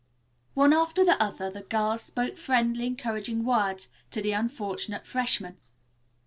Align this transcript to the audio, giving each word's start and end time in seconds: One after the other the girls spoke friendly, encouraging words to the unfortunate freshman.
One 0.55 0.73
after 0.73 1.05
the 1.05 1.21
other 1.21 1.51
the 1.51 1.61
girls 1.61 2.01
spoke 2.01 2.35
friendly, 2.35 2.87
encouraging 2.87 3.45
words 3.45 3.89
to 4.09 4.19
the 4.19 4.31
unfortunate 4.31 5.05
freshman. 5.05 5.57